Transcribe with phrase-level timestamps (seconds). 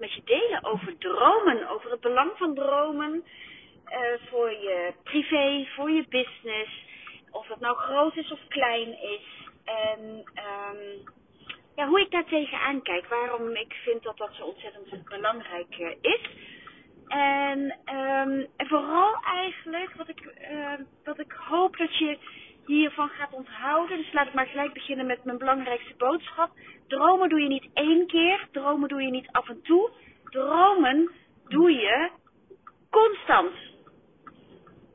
[0.00, 3.24] Met je delen over dromen, over het belang van dromen
[3.84, 3.98] eh,
[4.30, 6.84] voor je privé, voor je business,
[7.30, 9.48] of het nou groot is of klein is.
[9.64, 11.08] En ehm,
[11.76, 15.90] ja, hoe ik daar tegenaan kijk, waarom ik vind dat dat zo ontzettend belangrijk eh,
[16.00, 16.20] is.
[17.06, 20.34] En, ehm, en vooral eigenlijk wat ik,
[21.04, 22.18] wat ik hoop dat je
[22.74, 23.96] hiervan gaat onthouden.
[23.96, 26.50] Dus laat ik maar gelijk beginnen met mijn belangrijkste boodschap.
[26.88, 29.90] Dromen doe je niet één keer, dromen doe je niet af en toe.
[30.24, 31.10] Dromen
[31.48, 32.10] doe je
[32.90, 33.52] constant.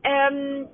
[0.02, 0.70] Um,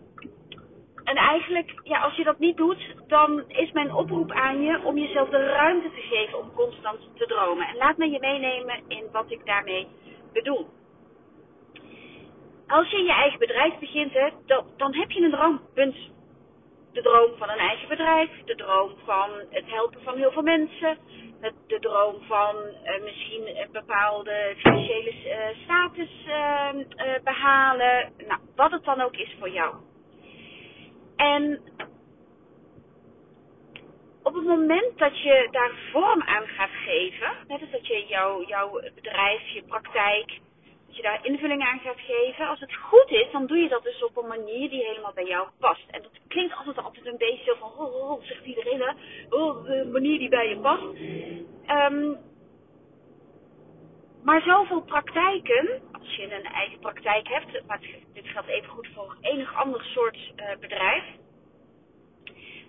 [1.03, 4.97] en eigenlijk, ja, als je dat niet doet, dan is mijn oproep aan je om
[4.97, 7.67] jezelf de ruimte te geven om constant te dromen.
[7.67, 9.87] En laat me je meenemen in wat ik daarmee
[10.33, 10.67] bedoel.
[12.67, 15.61] Als je je eigen bedrijf begint, hè, dan, dan heb je een droom.
[15.73, 15.95] Punt
[16.91, 20.97] de droom van een eigen bedrijf, de droom van het helpen van heel veel mensen,
[21.67, 26.69] de droom van uh, misschien een bepaalde financiële uh, status uh,
[27.23, 29.75] behalen, nou, wat het dan ook is voor jou.
[31.15, 31.61] En
[34.23, 38.05] op het moment dat je daar vorm aan gaat geven, net als dat je
[38.47, 40.39] jouw, bedrijf, je praktijk,
[41.01, 42.47] daar invulling aan gaat geven.
[42.47, 45.25] Als het goed is, dan doe je dat dus op een manier die helemaal bij
[45.25, 45.89] jou past.
[45.91, 48.91] En dat klinkt altijd, altijd een beetje zo van, oh, oh, oh zegt iedereen hè,
[49.35, 50.83] oh, de manier die bij je past.
[51.91, 52.17] Um,
[54.23, 57.79] maar zoveel praktijken, als je een eigen praktijk hebt, maar
[58.13, 61.03] dit geldt even goed voor enig ander soort uh, bedrijf.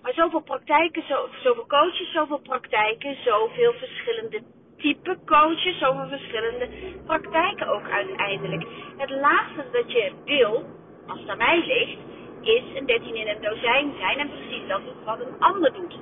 [0.03, 4.43] Maar zoveel praktijken, zo, zoveel coaches, zoveel praktijken, zoveel verschillende
[4.83, 6.69] type coaches, zoveel verschillende
[7.07, 8.67] praktijken ook uiteindelijk.
[8.97, 10.65] Het laatste dat je wil,
[11.07, 11.99] als het aan mij ligt,
[12.43, 15.99] is een 13 in een dozijn zijn en precies dat is wat een ander doet.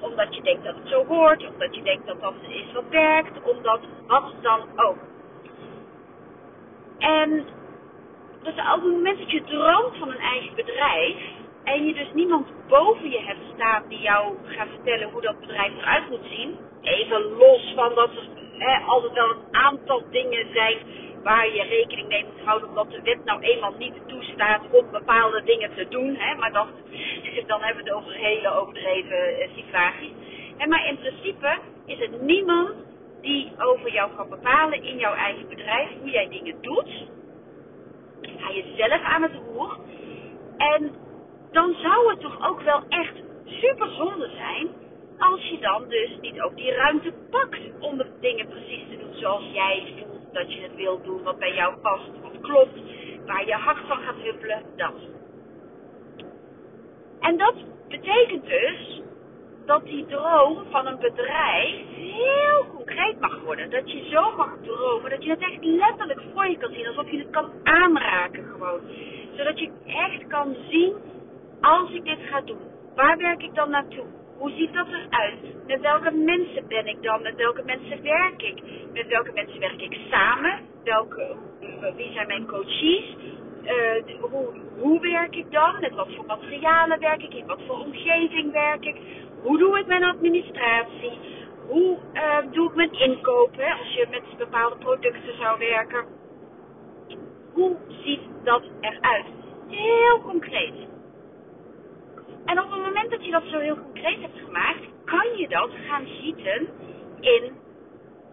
[0.00, 3.42] Omdat je denkt dat het zo hoort, omdat je denkt dat dat is wat werkt,
[3.42, 4.98] omdat wat dan ook.
[6.98, 7.46] En
[8.42, 11.16] dus op het moment dat je droomt van een eigen bedrijf
[11.64, 13.45] en je dus niemand boven je hebt
[13.88, 18.28] die jou gaat vertellen hoe dat bedrijf eruit moet zien, even los van dat er
[18.58, 20.78] hè, altijd wel een aantal dingen zijn
[21.22, 25.42] waar je rekening mee moet houden, omdat de wet nou eenmaal niet toestaat om bepaalde
[25.42, 26.16] dingen te doen.
[26.18, 26.68] Hè, maar dan,
[27.46, 30.12] dan hebben we het over hele overdreven eh, situaties.
[30.56, 32.74] Hè, maar in principe is het niemand
[33.20, 37.08] die over jou kan bepalen in jouw eigen bedrijf hoe jij dingen doet.
[38.20, 39.78] Ga je zelf aan het roer.
[40.56, 40.94] En
[41.52, 44.68] dan zou het toch ook wel echt super zonde zijn
[45.18, 49.14] als je dan dus niet ook die ruimte pakt om de dingen precies te doen
[49.14, 52.80] zoals jij voelt dat je het wilt doen, wat bij jou past, wat klopt,
[53.26, 54.94] waar je hart van gaat huppelen, dat.
[57.20, 57.54] En dat
[57.88, 59.00] betekent dus
[59.66, 63.70] dat die droom van een bedrijf heel concreet mag worden.
[63.70, 67.10] Dat je zo mag dromen, dat je het echt letterlijk voor je kan zien, alsof
[67.10, 68.80] je het kan aanraken gewoon.
[69.36, 70.94] Zodat je echt kan zien,
[71.60, 74.04] als ik dit ga doen, waar werk ik dan naartoe?
[74.38, 75.66] Hoe ziet dat eruit?
[75.66, 77.22] Met welke mensen ben ik dan?
[77.22, 78.62] Met welke mensen werk ik?
[78.92, 80.60] Met welke mensen werk ik samen?
[80.84, 81.36] Welke,
[81.96, 83.16] wie zijn mijn coaches?
[83.64, 84.46] Uh, hoe,
[84.78, 85.80] hoe werk ik dan?
[85.80, 87.34] Met wat voor materialen werk ik?
[87.34, 88.96] In wat voor omgeving werk ik?
[89.42, 91.18] Hoe doe ik mijn administratie?
[91.68, 93.78] Hoe uh, doe ik mijn inkopen?
[93.78, 96.04] Als je met bepaalde producten zou werken.
[97.52, 99.26] Hoe ziet dat eruit?
[99.68, 100.74] Heel concreet.
[102.46, 105.70] En op het moment dat je dat zo heel concreet hebt gemaakt, kan je dat
[105.88, 106.68] gaan gieten
[107.20, 107.52] in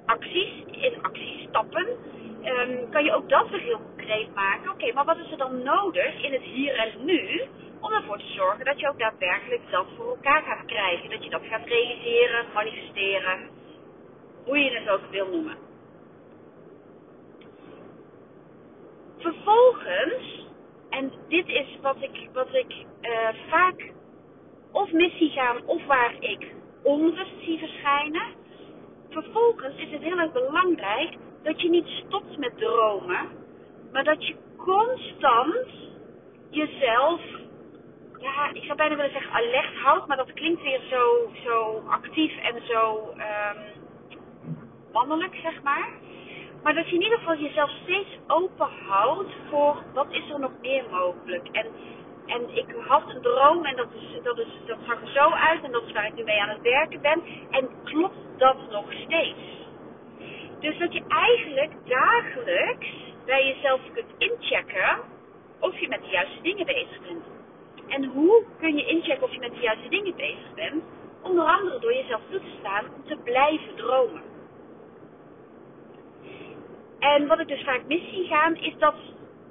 [0.05, 1.87] acties, in actiestappen.
[2.43, 4.71] Um, kan je ook dat weer heel concreet maken.
[4.71, 7.41] Oké, maar wat is er dan nodig in het hier en nu
[7.79, 11.09] om ervoor te zorgen dat je ook daadwerkelijk dat voor elkaar gaat krijgen.
[11.09, 13.49] Dat je dat gaat realiseren, manifesteren,
[14.45, 15.57] hoe je het ook wil noemen.
[19.17, 20.47] Vervolgens,
[20.89, 23.91] en dit is wat ik, wat ik uh, vaak
[24.73, 26.51] of missie gaan of waar ik
[26.83, 28.23] onrust zie verschijnen.
[29.09, 33.27] Vervolgens is het heel erg belangrijk dat je niet stopt met dromen,
[33.91, 35.67] maar dat je constant
[36.49, 37.21] jezelf,
[38.19, 42.37] ja, ik zou bijna willen zeggen alert houdt, maar dat klinkt weer zo, zo actief
[42.37, 43.83] en zo, um,
[44.91, 45.89] mannelijk, zeg maar.
[46.63, 50.51] Maar dat je in ieder geval jezelf steeds open houdt voor wat is er nog
[50.61, 51.47] meer mogelijk.
[51.51, 51.65] En,
[52.25, 55.63] en ik had een droom en dat, is, dat, is, dat zag er zo uit
[55.63, 57.21] en dat is waar ik nu mee aan het werken ben.
[57.49, 59.39] En klopt dat nog steeds?
[60.59, 62.87] Dus dat je eigenlijk dagelijks
[63.25, 64.99] bij jezelf kunt inchecken
[65.59, 67.23] of je met de juiste dingen bezig bent.
[67.87, 70.83] En hoe kun je inchecken of je met de juiste dingen bezig bent?
[71.21, 74.21] Onder andere door jezelf toe te staan om te blijven dromen.
[76.99, 78.95] En wat ik dus vaak mis zie gaan, is dat,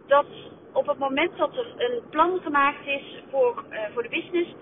[0.07, 0.27] dat
[0.73, 4.55] op het moment dat er een plan gemaakt is voor, uh, voor de business,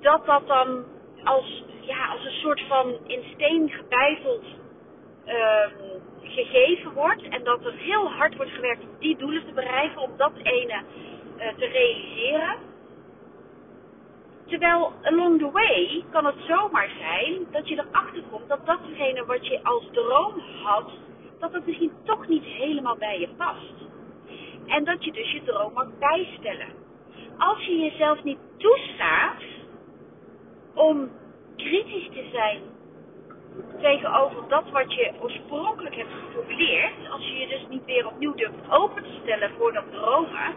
[0.00, 0.84] dat dat dan
[1.24, 4.44] als, ja, als een soort van in steen gebeiteld
[5.26, 5.66] uh,
[6.22, 7.22] gegeven wordt.
[7.28, 10.82] En dat er heel hard wordt gewerkt om die doelen te bereiken, om dat ene
[11.38, 12.56] uh, te realiseren.
[14.46, 19.46] Terwijl along the way kan het zomaar zijn dat je erachter komt dat datgene wat
[19.46, 20.90] je als droom had,
[21.38, 23.72] dat het misschien toch niet helemaal bij je past.
[24.66, 26.68] En dat je dus je droom mag bijstellen.
[27.38, 29.42] Als je jezelf niet toestaat
[30.74, 31.10] om
[31.56, 32.60] kritisch te zijn
[33.80, 38.70] tegenover dat wat je oorspronkelijk hebt geformuleerd, als je je dus niet weer opnieuw durft
[38.70, 40.54] open te stellen voor dat dromen,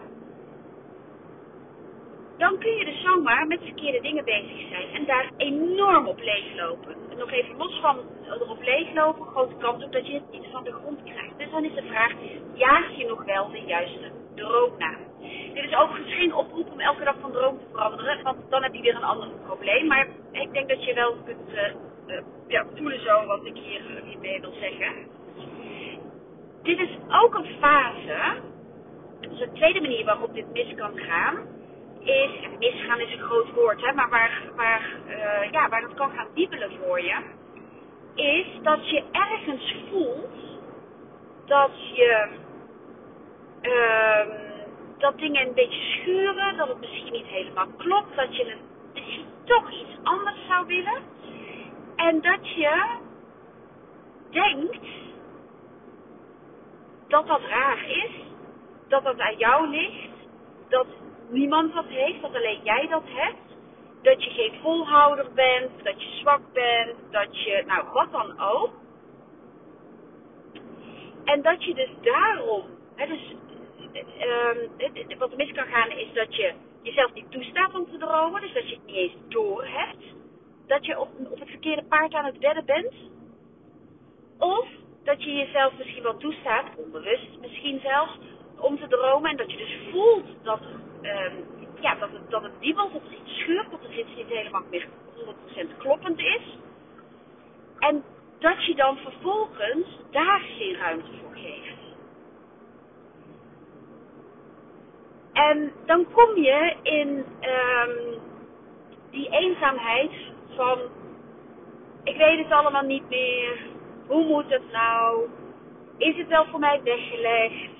[2.38, 6.96] dan kun je dus zomaar met verkeerde dingen bezig zijn en daar enorm op leeglopen.
[7.10, 10.64] En nog even los van erop leeglopen, grote kans op dat je het niet van
[10.64, 11.38] de grond krijgt.
[11.38, 12.12] Dus dan is de vraag,
[12.54, 14.96] jaag je nog wel de juiste droom na?
[15.54, 18.74] Dit is overigens geen oproep om elke dag van droom te veranderen, want dan heb
[18.74, 19.88] je weer een ander probleem.
[19.88, 21.54] Maar ik denk dat je wel kunt
[22.08, 22.66] uh, ja,
[23.06, 24.94] zo wat ik hier hiermee wil zeggen.
[26.64, 28.42] Dit is ook een fase,
[29.20, 31.56] dus een tweede manier waarop dit mis kan gaan
[32.08, 36.12] is, misgaan is een groot woord, hè, maar waar, waar, uh, ja, waar het kan
[36.12, 37.16] gaan wiebelen voor je,
[38.16, 40.36] is dat je ergens voelt
[41.46, 42.28] dat je
[43.62, 44.36] uh,
[44.98, 48.60] dat dingen een beetje schuren, dat het misschien niet helemaal klopt, dat je een,
[48.94, 51.02] misschien toch iets anders zou willen.
[51.96, 52.98] En dat je
[54.30, 54.88] denkt
[57.08, 58.12] dat dat raar is,
[58.88, 60.10] dat dat aan jou ligt,
[60.70, 60.88] dat
[61.30, 63.56] niemand dat heeft, dat alleen jij dat hebt.
[64.02, 68.72] Dat je geen volhouder bent, dat je zwak bent, dat je, nou wat dan ook.
[71.24, 72.64] En dat je dus daarom,
[72.96, 73.36] hè, dus,
[75.10, 78.54] um, wat mis kan gaan is dat je jezelf niet toestaat om te dromen, dus
[78.54, 80.04] dat je het niet eens door hebt.
[80.68, 82.94] Dat je op, op het verkeerde paard aan het wedden bent.
[84.38, 84.68] Of
[85.04, 88.18] dat je jezelf misschien wel toestaat, onbewust misschien zelfs,
[88.60, 90.60] om te dromen en dat je dus voelt dat
[91.02, 91.46] um,
[91.80, 94.64] ja, dat, het, dat het wiebelt, dat er iets scheurt, dat er iets niet helemaal
[94.70, 94.88] meer
[95.74, 96.58] 100% kloppend is.
[97.80, 98.04] En
[98.40, 101.78] dat je dan vervolgens daar geen ruimte voor geeft.
[105.34, 108.20] En dan kom je in um,
[109.12, 110.12] die eenzaamheid
[110.56, 110.80] van,
[112.04, 113.60] ik weet het allemaal niet meer,
[114.08, 115.28] hoe moet het nou?
[115.98, 117.72] Is het wel voor mij weggelegd?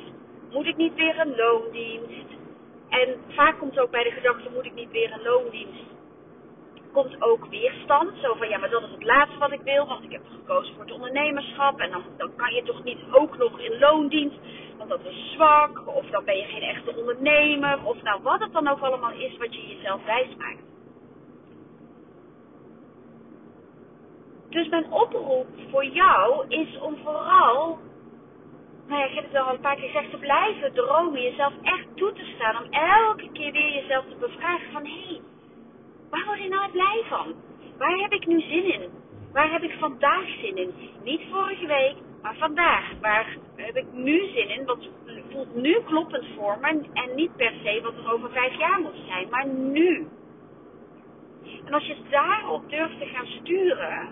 [0.52, 2.27] Moet ik niet weer een loondienst?
[2.90, 5.84] En vaak komt ook bij de gedachte, moet ik niet weer een loondienst?
[6.92, 8.12] Komt ook weerstand.
[8.22, 10.74] Zo van, ja, maar dat is het laatste wat ik wil, want ik heb gekozen
[10.74, 11.80] voor het ondernemerschap.
[11.80, 14.38] En dan, dan kan je toch niet ook nog in loondienst,
[14.78, 15.88] want dat is zwak.
[15.88, 17.80] Of dan ben je geen echte ondernemer.
[17.84, 20.66] Of nou, wat het dan ook allemaal is wat je jezelf wijs maakt.
[24.50, 27.80] Dus mijn oproep voor jou is om vooral
[28.88, 31.88] nou ja, ik heb het al een paar keer gezegd, te blijven dromen, jezelf echt
[31.96, 35.22] toe te staan, om elke keer weer jezelf te bevragen van, hé, hey,
[36.10, 37.36] waar word je nou blij van?
[37.78, 38.90] Waar heb ik nu zin in?
[39.34, 40.74] Waar heb ik vandaag zin in?
[41.04, 42.92] Niet vorige week, maar vandaag.
[43.02, 44.66] Waar heb ik nu zin in?
[44.66, 44.90] Wat
[45.32, 49.02] voelt nu kloppend voor me en niet per se wat er over vijf jaar moet
[49.08, 50.08] zijn, maar nu.
[51.66, 54.08] En als je daarop durft te gaan sturen,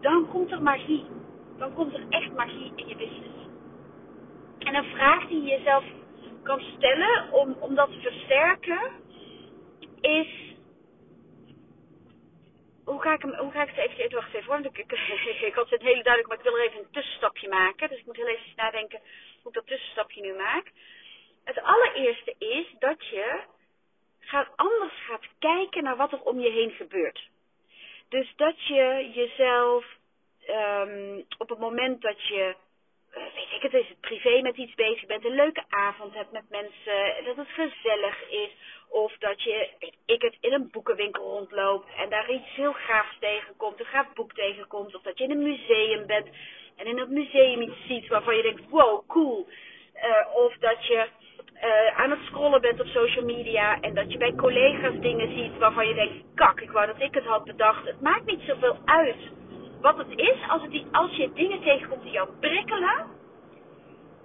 [0.00, 1.04] dan komt er magie
[1.62, 3.38] dan komt er echt magie in je business.
[4.58, 5.84] En een vraag die je jezelf
[6.42, 8.80] kan stellen om, om dat te versterken
[10.00, 10.28] is.
[12.84, 14.92] Hoe ga ik, hem, hoe ga ik het even, wacht even hoor, ik, ik,
[15.50, 17.88] ik had het hele duidelijk, maar ik wil er even een tussenstapje maken.
[17.88, 19.00] Dus ik moet heel even nadenken
[19.42, 20.72] hoe ik dat tussenstapje nu maak.
[21.44, 23.40] Het allereerste is dat je
[24.20, 27.28] gaat, anders gaat kijken naar wat er om je heen gebeurt.
[28.08, 30.00] Dus dat je jezelf
[30.48, 32.54] um, op het moment dat je,
[33.10, 36.50] weet ik het, is het privé met iets bezig bent, een leuke avond hebt met
[36.50, 38.50] mensen, dat het gezellig is,
[38.88, 39.68] of dat je,
[40.06, 44.32] ik het, in een boekenwinkel rondloopt en daar iets heel gaafs tegenkomt, een gaaf boek
[44.32, 44.94] tegenkomt.
[44.94, 46.28] Of dat je in een museum bent
[46.76, 49.46] en in dat museum iets ziet waarvan je denkt, wow, cool.
[49.96, 51.06] Uh, of dat je
[51.54, 55.58] uh, aan het scrollen bent op social media en dat je bij collega's dingen ziet
[55.58, 57.86] waarvan je denkt, kak, ik wou dat ik het had bedacht.
[57.86, 59.16] Het maakt niet zoveel uit
[59.82, 63.06] wat het is als, het, als je dingen tegenkomt die jou prikkelen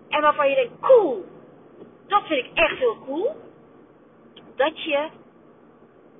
[0.09, 1.25] en waarvan je denkt, cool,
[2.07, 3.35] dat vind ik echt heel cool.
[4.55, 5.09] Dat je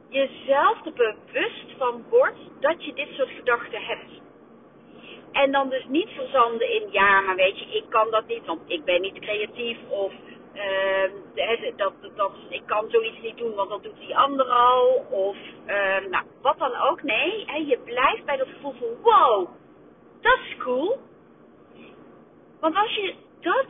[0.09, 4.21] jezelf er bewust van wordt dat je dit soort gedachten hebt.
[5.31, 8.61] En dan dus niet verzanden in, ja, maar weet je, ik kan dat niet, want
[8.65, 9.77] ik ben niet creatief.
[9.89, 10.13] Of
[10.57, 15.05] uh, dat, dat, ik kan zoiets niet doen, want dat doet die ander al.
[15.09, 15.37] Of
[15.67, 17.03] uh, nou, wat dan ook.
[17.03, 19.47] Nee, hè, je blijft bij dat gevoel van, wow,
[20.21, 20.97] dat is cool.
[22.59, 23.65] Want als je dat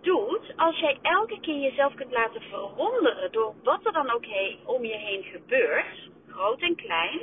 [0.00, 4.24] doet, als jij elke keer jezelf kunt laten verwonderen door wat er dan ook
[4.64, 7.20] om je heen gebeurt, groot en klein,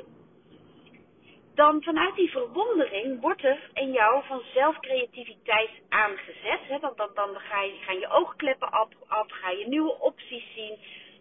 [1.56, 6.60] dan vanuit die verwondering wordt er in jou vanzelf creativiteit aangezet.
[6.68, 6.80] Hè?
[6.80, 10.78] Dan, dan, dan ga je, gaan je oogkleppen af, af, ga je nieuwe opties zien.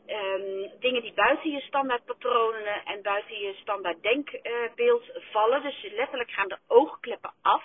[0.07, 5.63] Um, dingen die buiten je standaardpatronen en buiten je standaard denkbeeld vallen.
[5.63, 7.65] Dus letterlijk gaan de oogkleppen af.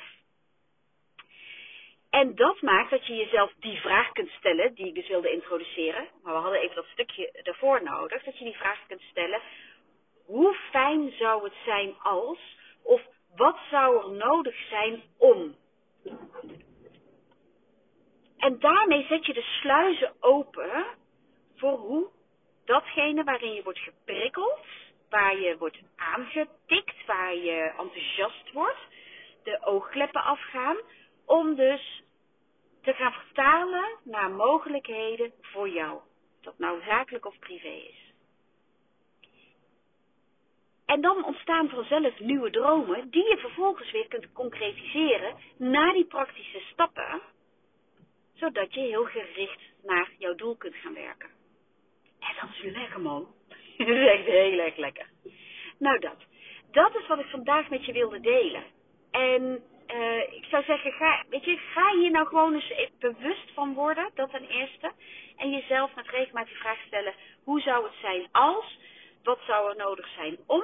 [2.09, 6.07] En dat maakt dat je jezelf die vraag kunt stellen, die ik dus wilde introduceren.
[6.23, 8.23] Maar we hadden even dat stukje ervoor nodig.
[8.23, 9.41] Dat je die vraag kunt stellen.
[10.29, 12.39] Hoe fijn zou het zijn als,
[12.83, 13.01] of
[13.35, 15.55] wat zou er nodig zijn om?
[18.37, 20.85] En daarmee zet je de sluizen open
[21.55, 22.09] voor hoe
[22.65, 24.59] datgene waarin je wordt geprikkeld,
[25.09, 28.87] waar je wordt aangetikt, waar je enthousiast wordt,
[29.43, 30.77] de oogkleppen afgaan,
[31.25, 32.03] om dus
[32.81, 35.99] te gaan vertalen naar mogelijkheden voor jou.
[36.41, 38.08] Dat nou zakelijk of privé is.
[40.93, 46.59] En dan ontstaan vanzelf nieuwe dromen die je vervolgens weer kunt concretiseren naar die praktische
[46.71, 47.21] stappen,
[48.33, 51.29] zodat je heel gericht naar jouw doel kunt gaan werken.
[52.19, 53.27] En dat is lekker man.
[53.77, 55.09] dat echt heel erg lekker.
[55.77, 56.17] Nou dat.
[56.71, 58.63] Dat is wat ik vandaag met je wilde delen.
[59.11, 63.73] En uh, ik zou zeggen, ga, weet je, ga hier nou gewoon eens bewust van
[63.73, 64.91] worden, dat ten eerste.
[65.37, 68.77] En jezelf met regelmatig die vraag stellen, hoe zou het zijn als,
[69.23, 70.63] wat zou er nodig zijn om.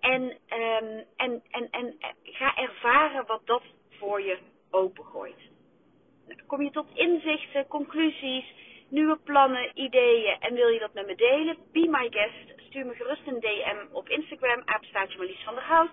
[0.00, 3.62] En, um, en, en, en ga ervaren wat dat
[3.98, 4.38] voor je
[4.70, 5.40] opengooit.
[6.26, 8.44] Nou, kom je tot inzichten, conclusies,
[8.88, 11.56] nieuwe plannen, ideeën en wil je dat met me delen?
[11.72, 12.60] Be my guest.
[12.68, 15.90] Stuur me gerust een DM op Instagram, apenstaartje Marlies van der Hout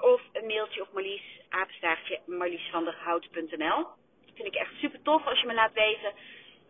[0.00, 3.86] of een mailtje op Marlies, apenstaartje marliesvanderhout.nl.
[4.34, 6.12] Vind ik echt super tof als je me laat weten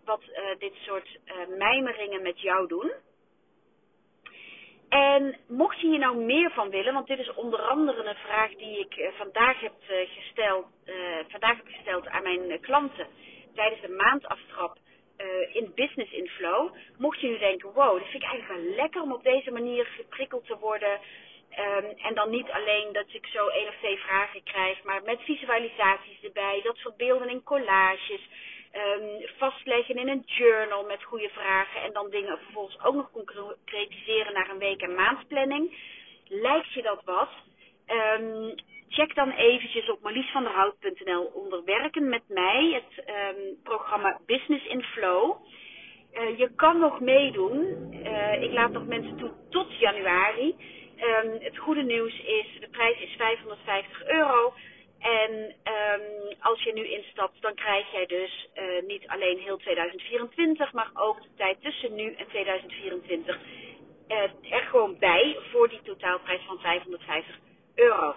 [0.04, 2.92] wat uh, dit soort uh, mijmeringen met jou doen.
[4.88, 8.50] En mocht je hier nou meer van willen, want dit is onder andere een vraag
[8.50, 10.66] die ik uh, vandaag heb gesteld,
[11.28, 13.06] vandaag heb gesteld aan mijn klanten
[13.54, 14.76] tijdens de maandaftrap
[15.52, 16.74] in Business in Flow.
[16.98, 19.86] Mocht je nu denken, wow, dat vind ik eigenlijk wel lekker om op deze manier
[19.86, 21.00] geprikkeld te worden
[21.58, 25.20] Um, en dan niet alleen dat ik zo één of twee vragen krijg, maar met
[25.20, 28.28] visualisaties erbij, dat soort beelden in collages,
[28.72, 34.32] um, vastleggen in een journal met goede vragen en dan dingen vervolgens ook nog concretiseren
[34.32, 35.76] naar een week- en maandplanning.
[36.28, 37.28] Lijkt je dat wat?
[37.86, 38.54] Um,
[38.88, 43.04] check dan eventjes op marliesvanderhout.nl onder werken met mij, het
[43.62, 45.36] programma Business in Flow.
[46.14, 47.90] Uh, je kan nog meedoen.
[47.92, 50.56] Uh, ik laat nog mensen toe tot januari.
[51.38, 54.52] Het goede nieuws is, de prijs is 550 euro.
[54.98, 60.90] En um, als nu instapt, dan krijg jij dus uh, niet alleen heel 2024, maar
[60.94, 63.38] ook de tijd tussen nu en 2024
[64.08, 64.22] uh,
[64.52, 67.38] er gewoon bij voor die totaalprijs van 550
[67.74, 68.14] euro.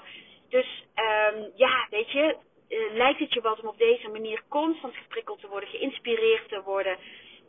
[0.50, 2.36] Dus um, ja, weet je,
[2.70, 6.62] uh, lijkt het je wat om op deze manier constant geprikkeld te worden, geïnspireerd te
[6.62, 6.98] worden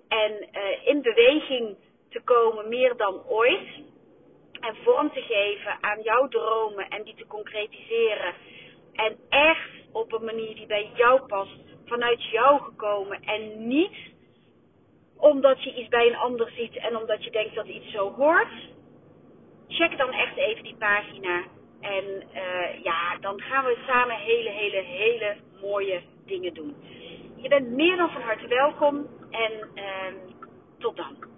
[0.08, 0.48] en
[0.84, 1.76] in beweging
[2.10, 3.68] te komen meer dan ooit
[4.60, 8.34] en vorm te geven aan jouw dromen en die te concretiseren.
[8.92, 13.96] En echt op een manier die bij jou past, vanuit jou gekomen en niet
[15.16, 18.52] omdat je iets bij een ander ziet en omdat je denkt dat iets zo hoort.
[19.68, 21.42] Check dan echt even die pagina
[21.80, 26.76] en uh, ja, dan gaan we samen hele, hele, hele mooie dingen doen.
[27.36, 29.82] Je bent meer dan van harte welkom en uh,
[30.78, 31.31] tot dan.